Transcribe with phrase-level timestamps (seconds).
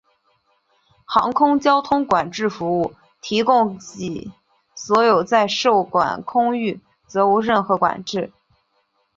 [1.05, 4.31] 航空交通管制服务提供给
[4.73, 8.33] 所有在受管空域则无任何管制。